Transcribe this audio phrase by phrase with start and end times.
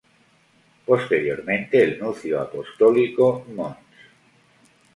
[0.83, 3.77] Posteriormente el Nuncio Apostólico, Mons.